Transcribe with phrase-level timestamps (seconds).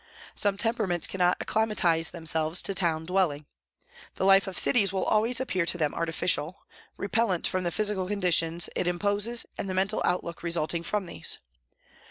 [0.33, 2.73] Some temperaments cannot acclimatise themselves to.
[2.73, 3.45] town dwelling.
[4.15, 6.65] The life of cities will always appear to them artificial,
[6.97, 11.37] repellent from the physical conditions it imposes and the mental outlook result ing from these.